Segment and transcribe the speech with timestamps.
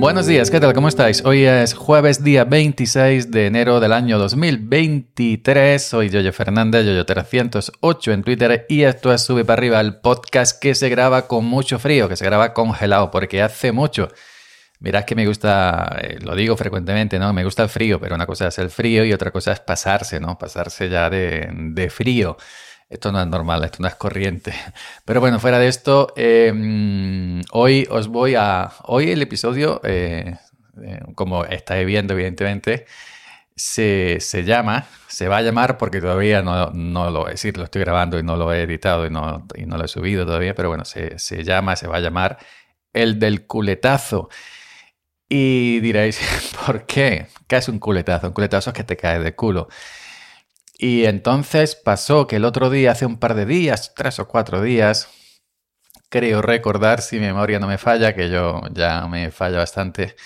[0.00, 0.72] Buenos días, ¿qué tal?
[0.72, 1.22] ¿Cómo estáis?
[1.26, 5.84] Hoy es jueves día 26 de enero del año 2023.
[5.84, 10.74] Soy Yoyo Fernández, Yoyo308 en Twitter y esto es Sube para arriba, el podcast que
[10.74, 14.08] se graba con mucho frío, que se graba congelado porque hace mucho.
[14.78, 17.34] Mirad que me gusta, eh, lo digo frecuentemente, ¿no?
[17.34, 20.18] Me gusta el frío, pero una cosa es el frío y otra cosa es pasarse,
[20.18, 20.38] ¿no?
[20.38, 22.38] Pasarse ya de, de frío.
[22.90, 24.52] Esto no es normal, esto no es corriente.
[25.04, 28.72] Pero bueno, fuera de esto, em, hoy os voy a...
[28.82, 30.36] Hoy el episodio, eh,
[30.82, 32.86] eh, como estáis viendo evidentemente,
[33.54, 38.18] se, llama, se va a llamar porque todavía no, lo he decir, lo estoy grabando
[38.18, 40.84] y no lo he editado y no, y no lo he subido todavía, pero bueno,
[40.84, 42.38] se, se llama, se va a llamar
[42.92, 44.30] El del culetazo.
[45.28, 46.20] Y diréis,
[46.66, 47.28] ¿por qué?
[47.46, 48.28] ¿Qué es un culetazo?
[48.28, 49.68] Un culetazo es que te cae de culo.
[50.82, 54.62] Y entonces pasó que el otro día, hace un par de días, tres o cuatro
[54.62, 55.10] días,
[56.08, 60.16] creo recordar, si mi memoria no me falla, que yo ya me falla bastante,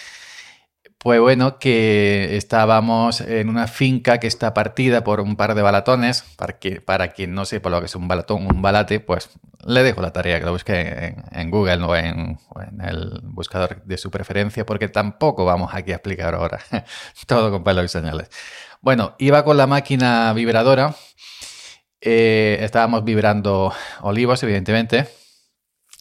[1.05, 6.23] pues bueno, que estábamos en una finca que está partida por un par de balatones.
[6.39, 9.29] Para, que, para quien no sepa lo que es un balatón, un balate, pues
[9.67, 12.39] le dejo la tarea que lo busque en, Google o en,
[12.83, 16.59] el buscador de su preferencia, porque tampoco vamos aquí a explicar ahora
[17.27, 18.31] todo con pelos y señales.
[18.81, 20.95] Bueno, iba con la máquina vibradora.
[22.01, 25.07] Eh, estábamos vibrando olivos, evidentemente.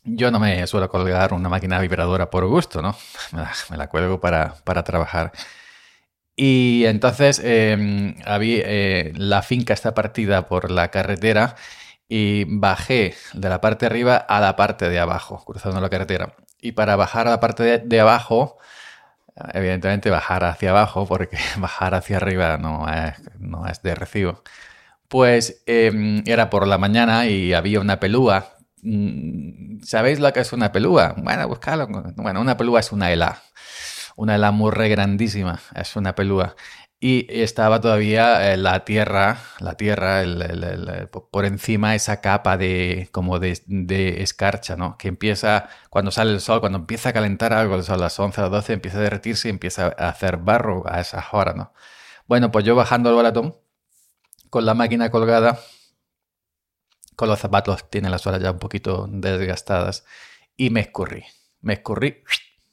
[0.06, 2.96] Yo no me suelo colgar una máquina vibradora por gusto, ¿no?
[3.70, 5.32] Me la, cuelgo para, trabajar.
[6.36, 11.56] Y entonces em, eh, la finca está partida por la carretera
[12.10, 16.36] y bajé de la parte de arriba a la parte de abajo, cruzando la carretera.
[16.62, 18.58] Y para bajar a la parte de abajo,
[19.54, 24.44] evidentemente bajar hacia abajo, porque bajar hacia arriba no es, no es de recibo.
[25.08, 28.56] Pues em, era por la mañana y había una pelúa.
[28.84, 31.16] Mm, ¿Sabéis lo que es una pelúa?
[31.18, 31.88] Bueno, buscadlo.
[32.16, 33.42] Bueno, una pelúa es una ela.
[34.16, 35.60] Una muy grandísima.
[35.76, 36.56] Es una pelúa
[37.04, 43.40] y estaba todavía eh, la tierra, la tierra, el, por encima esa capa de como
[43.40, 44.98] de, escarcha, ¿no?
[44.98, 48.44] Que empieza, cuando sale el sol, cuando empieza a calentar algo, a las 11 o
[48.46, 51.74] las 12, empieza a derretirse y empieza a hacer barro a esa hora, ¿no?
[52.26, 53.58] Bueno, pues yo bajando el baratón,
[54.50, 55.60] con la máquina colgada,
[57.16, 60.06] con los zapatos, tiene las suelas ya un poquito desgastadas,
[60.56, 61.24] y me escurrí,
[61.62, 62.24] me escurrí,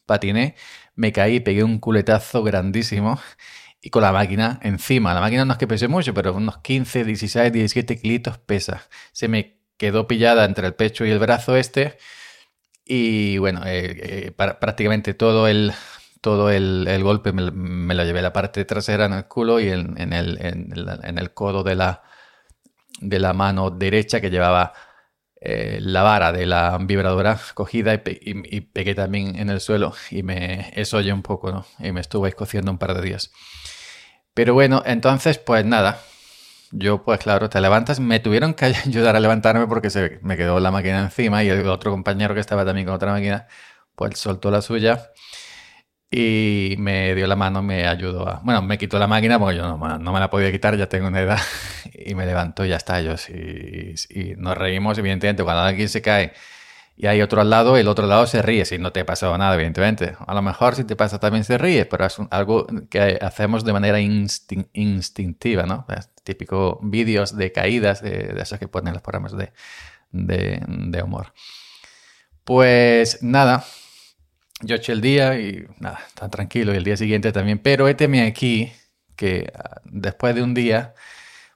[0.07, 0.57] patiné,
[0.95, 3.21] me caí, pegué un culetazo grandísimo
[3.81, 5.15] y con la máquina encima.
[5.15, 8.83] La máquina no es que pese mucho, pero unos 15, 16, 17 kilitos pesa.
[9.13, 11.97] Se me quedó pillada entre el pecho y el brazo este.
[12.85, 15.73] Y bueno, eh, eh, prácticamente todo el,
[16.21, 20.39] todo el, golpe me, lo llevé la parte trasera en el culo y en, el,
[20.41, 22.03] en, el, codo de la,
[23.01, 24.73] de la mano derecha que llevaba
[25.43, 30.71] eh, la vara de la vibradora cogida y, pegué también en el suelo y me
[30.75, 31.67] ya un poco.
[31.79, 33.33] Y me estuve escociendo un par de días.
[34.35, 36.01] Pero bueno, entonces, pues nada.
[36.73, 38.01] Yo, pues claro, te levantas.
[38.01, 41.69] Me tuvieron que ayudar a levantarme porque se me quedó la máquina encima y el
[41.69, 43.49] otro compañero que estaba también con otra máquina,
[43.97, 45.11] pues soltó la suya
[46.11, 48.41] y me dio la mano, me ayudó a...
[48.43, 51.09] Bueno, me quitó la máquina porque yo no, no me la podía quitar, ya tengo
[51.09, 51.41] una edad,
[51.95, 53.01] y me levantó y ya está.
[53.01, 56.33] Yo, y, y nos reímos, evidentemente, cuando alguien se cae
[57.01, 59.39] y hay otro al lado, el otro lado se ríe, si no te ha pasado
[59.39, 60.17] nada, evidentemente.
[60.27, 63.73] A lo mejor si te pasa también se ríe, pero es algo que hacemos de
[63.73, 65.87] manera instintiva, ¿no?
[66.25, 69.51] típico vídeos de caídas, de, esos que ponen los programas de,
[70.13, 71.33] de, humor.
[72.45, 73.65] Pues nada,
[74.63, 78.23] yo eché el día y nada, está tranquilo, y el día siguiente también, pero éteme
[78.23, 78.73] aquí
[79.17, 80.95] que ah, después de un día,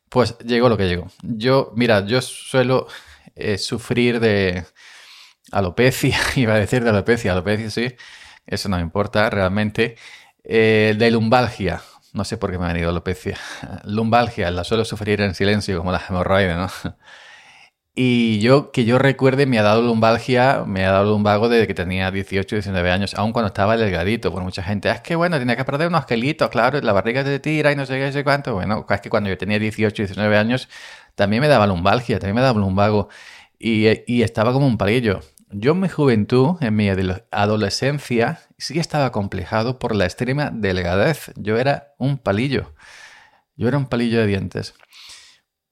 [0.09, 1.09] pues llegó lo que llegó.
[1.23, 2.89] Yo, mira, yo suelo
[3.37, 4.65] eh, sufrir de
[5.53, 7.95] alopecia, iba a decir de alopecia, alopecia sí,
[8.47, 9.97] eso no me importa realmente,
[10.45, 11.83] eh, de lumbalgia,
[12.13, 13.39] no sé por qué me ha venido alopecia,
[13.85, 16.69] lumbalgia, la suelo sufrir en silencio como la hemorroide, ¿no?
[17.97, 21.75] Y yo, que yo recuerde, me ha dado lumbalgia, me ha dado lumbago desde que
[21.75, 25.39] tenía 18, 19 años, aun cuando estaba delgadito, por mucha gente, ah, es que bueno,
[25.39, 28.25] tenía que perder unos gelitos, claro, la barriga te tira y no sé qué, sé
[28.25, 28.53] cuánto.
[28.55, 30.69] Bueno, es que cuando yo tenía 18, 19 años,
[31.15, 33.09] también me daba lumbalgia, también me daba lumbago
[33.61, 35.21] y, y estaba como un palillo.
[35.51, 36.89] Yo en mi juventud, en mi
[37.31, 41.33] adolescencia, sí estaba complejado por la extrema delgadez.
[41.37, 42.75] Yo era un palillo.
[43.57, 44.75] Yo era un palillo de dientes.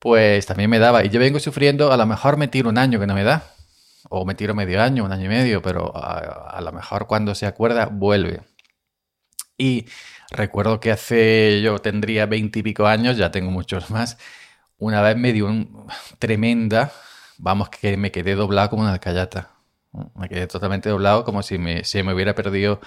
[0.02, 1.04] Pues también me daba.
[1.04, 3.44] Y yo vengo sufriendo, a lo mejor me tiro un año que no me da.
[4.08, 7.46] O me tiro medio año, un año y medio, pero a, lo mejor cuando se
[7.46, 8.40] acuerda, vuelve.
[9.56, 9.87] Y
[10.32, 14.19] recuerdo que hace, yo tendría veintipico años, ya tengo muchos más,
[14.76, 15.87] una vez me dio un
[16.19, 16.90] tremenda,
[17.38, 19.50] vamos, que me quedé doblado como una alcayata.
[20.16, 22.81] Me quedé totalmente doblado, como si me, me hubiera perdido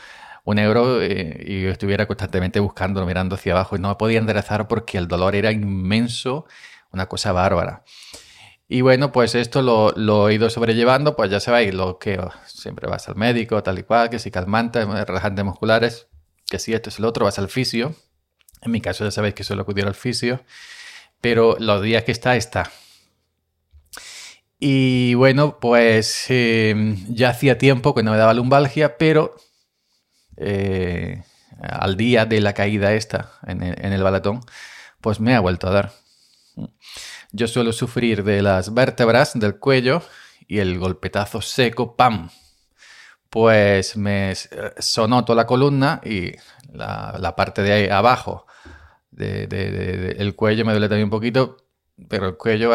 [0.44, 4.68] un euro eh, y estuviera constantemente buscando, mirando hacia abajo y no me podía enderezar
[4.68, 6.46] porque el dolor era inmenso,
[6.96, 7.84] una cosa bárbara.
[8.68, 13.08] Y bueno, pues esto lo, he ido sobrellevando, pues ya sabéis, lo que siempre vas
[13.08, 16.08] al médico, tal y cual, que si calmantes, relajantes musculares,
[16.48, 17.96] que si esto es el otro, vas al fisio.
[18.64, 20.44] En mi caso ya sabéis que suelo acudir al fisio,
[21.22, 22.72] pero los días que está, está.
[24.60, 29.36] Y bueno, pues em, ya hacía tiempo que no me daba lumbalgia, pero
[30.38, 31.24] eh,
[31.62, 34.42] al día de la caída esta en el balatón,
[35.02, 36.05] pues me ha vuelto a dar.
[37.32, 40.02] Yo suelo sufrir de las vértebras del cuello
[40.48, 42.30] y el golpetazo seco, ¡pam!
[43.30, 44.34] Pues me
[44.80, 46.32] sonó toda la columna y
[46.72, 48.46] la, parte de ahí abajo
[49.12, 51.58] del de, cuello me duele también un poquito,
[52.10, 52.72] pero el cuello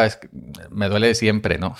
[0.70, 1.74] me duele siempre, ¿no?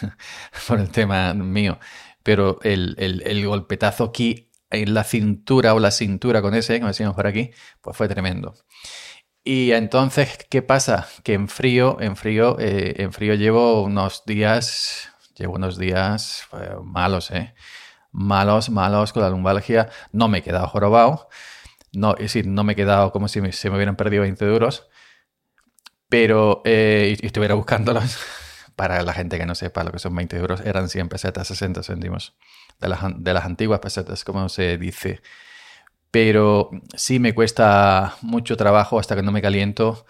[0.68, 1.78] Por el tema mío.
[2.22, 7.14] Pero el, el, golpetazo aquí en la cintura o la cintura con ese, como decimos
[7.14, 7.50] por aquí,
[7.82, 8.54] pues fue tremendo.
[9.46, 11.06] Y entonces, ¿qué pasa?
[11.22, 16.76] Que en frío, en frío, eh, en frío llevo unos días, llevo unos días eh,
[16.82, 17.54] malos, ¿eh?
[18.10, 19.90] Malos, malos con la lumbalgia.
[20.12, 21.28] No me he quedado jorobado.
[21.92, 24.88] No, es decir, no me he quedado como si se me hubieran perdido 20 euros.
[26.08, 28.18] Pero, estuviera buscándolos,
[28.76, 31.82] para la gente que no sepa lo que son 20 euros, eran 100 pesetas, 60
[31.82, 32.34] céntimos.
[32.80, 35.22] De las, de las antiguas pesetas, como se dice
[36.14, 40.06] pero sí me cuesta mucho trabajo hasta que no me caliento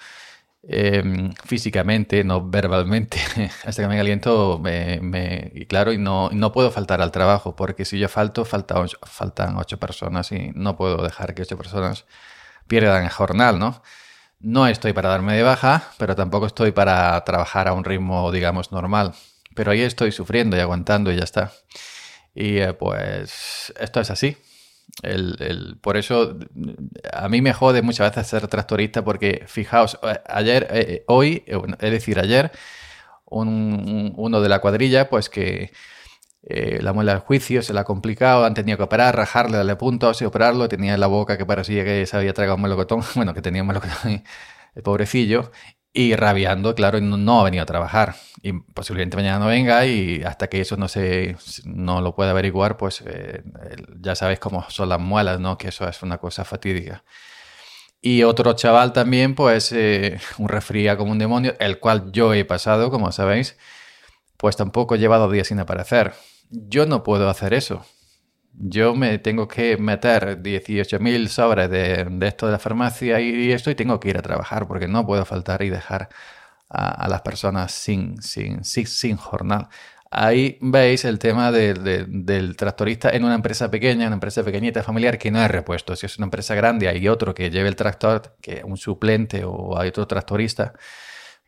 [0.63, 3.17] em, físicamente, no verbalmente,
[3.65, 7.87] hasta que me caliento, me, y claro, y no, no, puedo faltar al trabajo, porque
[7.87, 12.05] si yo falto, faltan ocho personas y no puedo dejar que ocho personas
[12.69, 13.83] pierdan el jornal, ¿no?
[14.41, 18.73] No estoy para darme de baja, pero tampoco estoy para trabajar a un ritmo, digamos,
[18.73, 19.15] normal.
[19.55, 21.53] Pero ahí estoy sufriendo y aguantando y ya está.
[22.35, 24.37] Y eh, pues esto es así.
[25.03, 26.39] El, por eso
[27.13, 31.45] a mí me jode muchas veces ser tractorista porque fijaos, eh, ayer, eh, eh, hoy,
[31.47, 32.53] es decir, ayer,
[33.27, 35.73] uno de la cuadrilla, pues que
[36.43, 40.21] la muela del juicio se la ha complicado, han tenido que operar, rajarle, darle puntos
[40.23, 43.35] y operarlo, tenía en la boca que parecía que se había tragado un melocotón, bueno,
[43.35, 44.23] que tenía un melocotón,
[44.75, 45.51] el pobrecillo,
[45.97, 48.17] y rabiando, claro, no, ha venido a trabajar.
[48.43, 52.77] Y posiblemente mañana no venga y hasta que eso no se no lo pueda averiguar,
[52.77, 53.43] pues eh,
[54.01, 55.57] ya sabéis cómo son las muelas, ¿no?
[55.57, 57.05] Que eso es una cosa fatídica.
[58.03, 62.45] Y otro chaval también, pues eh, un resfría como un demonio, el cual yo he
[62.45, 63.57] pasado, como sabéis,
[64.37, 66.13] pues tampoco he llevado días sin aparecer.
[66.51, 67.87] Yo no puedo hacer eso
[68.57, 73.75] yo me tengo que meter 18.000 sobres de, esto de la farmacia y, esto y
[73.75, 76.09] tengo que ir a trabajar porque no puedo faltar y dejar
[76.69, 79.69] a, las personas sin, sin, sin, jornal.
[80.11, 85.31] Ahí veis el tema del tractorista en una empresa pequeña, una empresa pequeñita, familiar, que
[85.31, 85.97] no hay repuesto.
[85.97, 89.79] Si es una empresa grande, hay otro que lleve el tractor, que un suplente o
[89.79, 90.75] hay otro tractorista,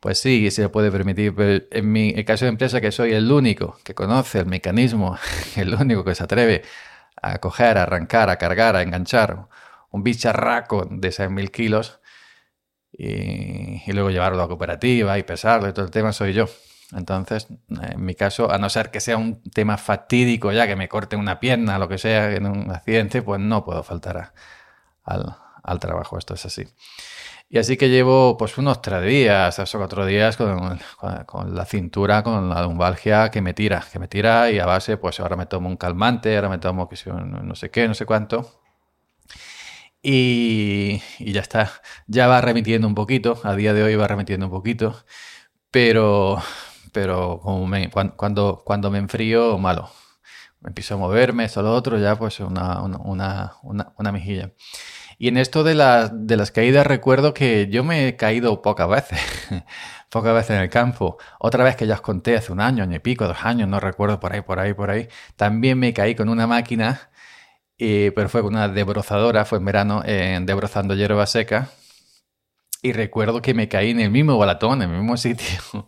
[0.01, 1.35] pues sí, se puede permitir.
[1.35, 5.17] Pero en mi caso de empresa, que soy el único que conoce el mecanismo,
[5.57, 6.63] el único que se atreve
[7.21, 9.49] a coger, a arrancar, a cargar, a enganchar
[9.91, 12.01] un bicharraco de 6.000 kilos
[12.93, 16.47] y, luego llevarlo a cooperativa y pesarlo y todo el tema soy yo.
[16.93, 20.89] Entonces, en mi caso, a no ser que sea un tema fatídico ya, que me
[20.89, 24.33] corte una pierna, lo que sea, en un accidente, pues no puedo faltar
[25.03, 26.17] al, al trabajo.
[26.19, 26.65] Esto es así.
[27.49, 30.81] Y así que llevo pues unos tres días, o cuatro días con,
[31.55, 35.21] la cintura, con la lumbalgia que me tira, que me tira y a base pues
[35.21, 38.61] ahora me tomo un calmante, ahora me tomo que no sé qué, no sé cuánto.
[40.03, 41.71] Y, ya está,
[42.07, 45.05] ya va remitiendo un poquito, a día de hoy va remitiendo un poquito,
[45.71, 46.43] pero,
[46.93, 47.41] pero
[48.17, 49.91] cuando, me enfrío, malo.
[50.65, 54.53] Empiezo a moverme, eso lo otro, ya pues una, una, una mejilla.
[55.19, 55.75] Y en esto de,
[56.13, 59.21] de las caídas recuerdo que yo me he caído pocas veces,
[60.11, 61.19] pocas veces en el campo.
[61.39, 63.81] Otra vez que ya os conté hace un año, año y pico, dos años, no
[63.81, 65.09] recuerdo, por ahí, por ahí, por ahí.
[65.37, 67.11] También me caí con una máquina,
[67.79, 71.71] pero fue con una debrozadora, fue en verano, debrozando hierba seca.
[72.83, 75.87] Y recuerdo que me caí en el mismo balatón, en el mismo sitio.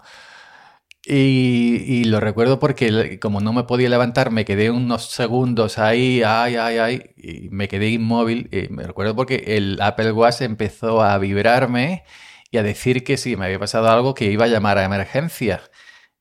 [1.10, 6.56] Y, lo recuerdo porque como no me podía levantar, me quedé unos segundos ahí, ay,
[6.56, 8.48] ay, ay, y me quedé inmóvil.
[8.52, 12.04] Y me recuerdo porque el Apple Watch empezó a vibrarme
[12.50, 15.62] y a decir que sí, me había pasado algo que iba a llamar a emergencia.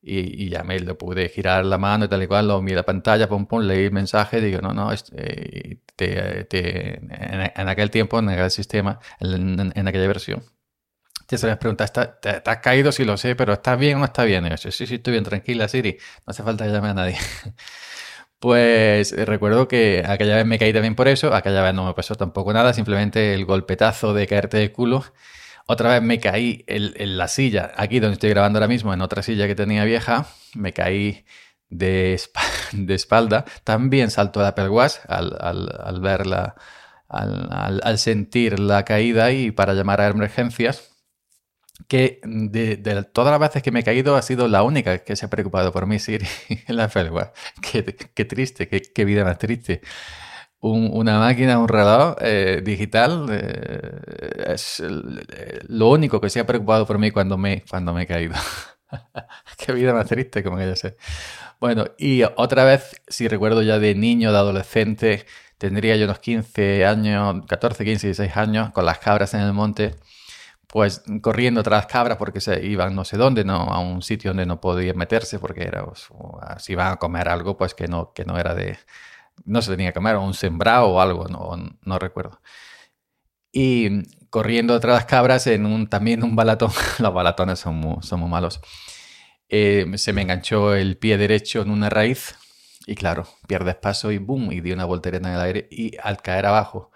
[0.01, 2.84] Y, y me lo pude girar la mano y tal y cual, lo miré la
[2.86, 6.96] pantalla, pum, pum, leí el mensaje, digo, no, no, este, te,
[7.60, 10.44] en, aquel tiempo, en aquel sistema, en aquella versión
[11.27, 12.91] te se les pregunta, te, has caído?
[12.91, 14.46] Sí lo sé, pero ¿estás bien o no estás bien?
[14.46, 15.98] Y yo, sí, sí, estoy bien, tranquila, Siri.
[16.25, 17.17] No hace falta llamar a nadie.
[18.39, 21.93] Pues eh, recuerdo que aquella vez me caí también por eso, aquella vez no me
[21.96, 25.03] pasó tampoco nada, simplemente el golpetazo de caerte de culo.
[25.65, 29.24] Otra vez me caí en, la silla, aquí donde estoy grabando ahora mismo, en otra
[29.24, 31.25] silla que tenía vieja, me caí
[31.69, 32.13] de,
[32.89, 33.46] espalda.
[33.63, 36.55] También saltó el Apple Watch al, verla,
[37.10, 40.97] al, sentir la caída y para llamar a emergencias
[41.88, 42.77] que de,
[43.13, 45.72] todas las veces que me he caído ha sido la única que se ha preocupado
[45.72, 47.34] por mí, Siri, en la Felwa.
[47.62, 49.81] Qué, qué, triste, qué, vida más triste.
[50.62, 54.81] una máquina, un reloj eh, digital eh, es
[55.67, 58.36] lo único que se ha preocupado por mí cuando me, cuando me he caído.
[59.57, 60.98] qué vida más triste, como que ya sé.
[61.60, 65.25] Bueno, y otra vez, si recuerdo ya de niño, de adolescente,
[65.57, 69.96] tendría yo unos 15 años, 14, 15, 16 años, con las cabras en el monte
[70.68, 74.46] pues corriendo tras cabras porque se iban no sé dónde, no, a un sitio donde
[74.46, 76.08] no podían meterse porque era, pues,
[76.60, 78.78] si iban a comer algo, pues que no, que no era de,
[79.46, 82.42] no se tenía que comer, un sembrado o algo, no, no recuerdo.
[83.52, 88.20] Y corriendo tras las cabras en un, también un balatón, los balatones son muy, son
[88.20, 88.60] muy malos,
[89.50, 92.36] eh, se me enganchó el pie derecho en una raíz
[92.86, 96.22] y claro, pierdes paso y boom, y di una voltereta en el aire y al
[96.22, 96.92] caer abajo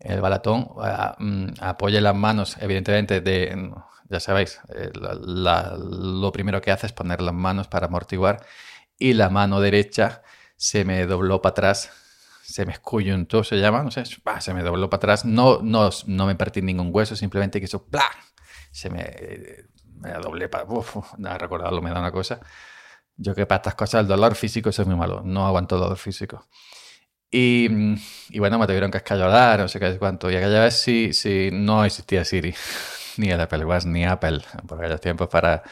[0.00, 0.70] el balatón
[1.18, 3.72] mm, apoya las manos, evidentemente, de,
[4.08, 8.44] ya sabéis, eh, lo primero que hace es poner las manos para amortiguar
[8.98, 10.22] y la mano derecha
[10.56, 11.90] se me dobló para atrás,
[12.42, 16.26] se me escuyuntó, se llama, no sé, se me dobló para atrás, no, no, no
[16.26, 17.86] me partí ningún hueso, simplemente que eso,
[18.72, 19.04] se me,
[20.00, 22.40] me doblé para, uf, nada, recordarlo me da una cosa.
[23.16, 25.98] Yo que para estas cosas el dolor físico es muy malo, no aguanto el dolor
[25.98, 26.46] físico.
[27.30, 27.68] Y,
[28.30, 30.30] y, bueno, me tuvieron que escayolar, no sé qué cuánto.
[30.30, 32.54] Y aquella vez sí, sí no existía Siri,
[33.18, 35.62] ni el Apple Watch, ni Apple, por aquellos tiempos para,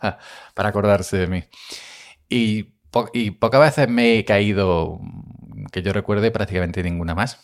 [0.54, 1.44] para acordarse de mí.
[2.28, 2.74] Y,
[3.14, 5.00] y pocas veces me he caído,
[5.72, 7.38] que yo recuerde, prácticamente ninguna más.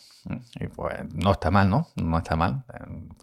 [0.59, 1.87] Y pues no está mal, ¿no?
[1.95, 2.63] No está mal.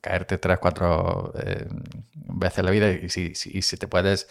[0.00, 1.66] Caerte tres, cuatro eh,
[2.14, 4.28] veces en la vida y si, si, si te puedes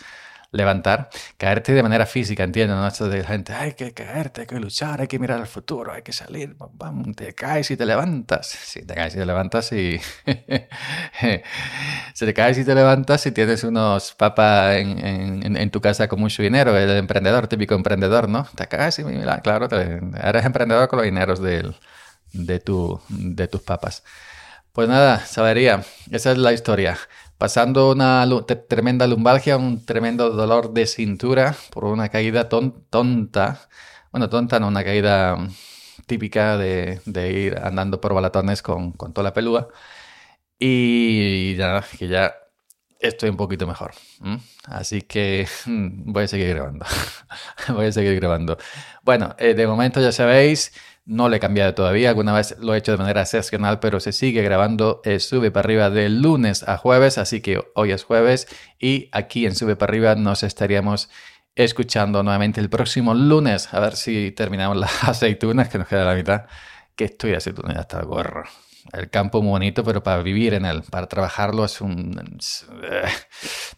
[0.52, 2.86] levantar, caerte de manera física, entiendo, ¿no?
[2.86, 5.94] Esto de la gente, hay que caerte, hay que luchar, hay que mirar al futuro,
[5.94, 8.48] hay que salir, vamos, te caes y te levantas.
[8.48, 10.00] Si te caes y te levantas y...
[12.14, 16.44] si te caes y te levantas y tienes unos papas en, tu casa con mucho
[16.44, 18.46] dinero, el emprendedor, típico emprendedor, ¿no?
[18.56, 21.74] Te caes y, mira, claro, eres emprendedor con los dineros de,
[22.34, 24.04] de tus papas.
[24.74, 26.98] Pues nada, sabería, esa es la historia
[27.42, 28.24] pasando una
[28.68, 33.68] tremenda lumbalgia, un tremendo dolor de cintura por una caída tonta.
[34.12, 35.50] Bueno, tonta, no, una caída mm,
[36.06, 37.02] típica de,
[37.34, 39.70] ir andando por balatones con, toda la pelúa.
[40.60, 42.36] Y ya, que ya
[43.00, 43.94] estoy un poquito mejor.
[44.66, 46.86] Así que mm, voy a seguir grabando.
[47.70, 48.60] voy a seguir grabando.
[49.02, 50.74] Bueno, eh, de momento ya sabéis.
[51.04, 54.12] No le he cambiado todavía, alguna vez lo he hecho de manera excepcional, pero se
[54.12, 58.48] sigue grabando eh, Sube para arriba de lunes a jueves, así que hoy es jueves
[58.80, 61.10] y aquí en Sube para arriba nos estaríamos
[61.56, 66.16] escuchando nuevamente el próximo lunes, a ver si terminamos las aceitunas, que nos queda la
[66.16, 66.46] mitad,
[66.96, 68.44] que estoy aceitunas hasta el gorro.
[68.94, 72.20] El campo muy bonito, pero para vivir en él, para trabajarlo es un...
[72.84, 73.04] Eh,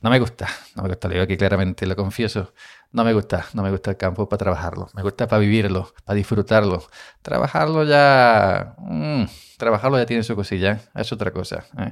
[0.02, 2.54] no me gusta, no me gusta, lo digo aquí claramente, lo confieso.
[2.94, 4.88] No me gusta, no me gusta el campo para trabajarlo.
[4.94, 6.84] Me gusta para vivirlo, para disfrutarlo.
[7.24, 8.76] Trabajarlo ya...
[8.78, 9.24] Mm,
[9.58, 11.66] trabajarlo ya tiene su cosilla, es otra cosa.
[11.80, 11.92] ¿eh?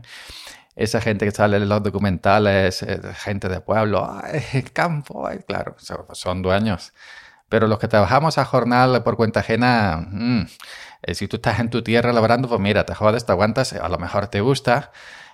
[0.75, 4.22] Esa gente que sale en los documentales, eh, gente de pueblo,
[4.53, 5.75] el campo, claro,
[6.13, 6.93] son dueños.
[7.50, 10.41] Pero los que trabajamos a jornal por cuenta ajena, mm,
[11.01, 13.89] eh, si tú estás en tu tierra labrando, pues mira, te jodes, te aguantas, a
[13.89, 14.91] lo mejor te gusta,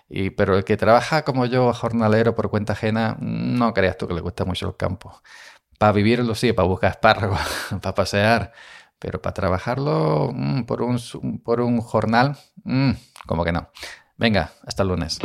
[0.10, 4.14] y, pero el que trabaja como yo, jornalero por cuenta ajena, no creas tú que
[4.14, 5.22] le gusta mucho el campo.
[5.78, 7.40] Para vivirlo, sí, para buscar espárragos,
[7.82, 8.52] para pasear,
[9.00, 11.00] pero para trabajarlo mm, por, un,
[11.44, 12.92] por un jornal, mm,
[13.26, 13.70] como que no.
[14.18, 15.20] Venga, hasta el lunes.